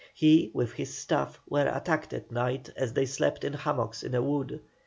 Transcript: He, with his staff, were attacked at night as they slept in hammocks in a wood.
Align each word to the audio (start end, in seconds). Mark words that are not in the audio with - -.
He, 0.15 0.49
with 0.55 0.71
his 0.71 0.97
staff, 0.97 1.39
were 1.47 1.67
attacked 1.71 2.11
at 2.11 2.31
night 2.31 2.71
as 2.75 2.93
they 2.93 3.05
slept 3.05 3.43
in 3.43 3.53
hammocks 3.53 4.01
in 4.01 4.15
a 4.15 4.23
wood. 4.23 4.59